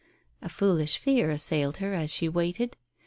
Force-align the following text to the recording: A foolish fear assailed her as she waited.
A 0.41 0.49
foolish 0.49 0.97
fear 0.97 1.29
assailed 1.29 1.77
her 1.77 1.93
as 1.93 2.09
she 2.09 2.27
waited. 2.27 2.75